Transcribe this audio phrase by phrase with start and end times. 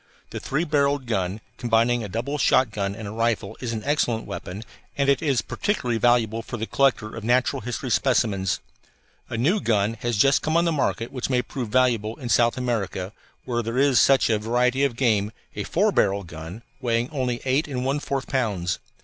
[0.31, 4.63] The three barrelled gun, combining a double shotgun and a rifle, is an excellent weapon,
[4.97, 8.61] and it is particularly valuable for the collector of natural history specimens.
[9.29, 12.57] A new gun has just come on the market which may prove valuable in South
[12.57, 13.13] America
[13.45, 17.67] where there is such a variety of game, a four barrel gun, weighing only eight
[17.67, 18.79] and one fourth pounds.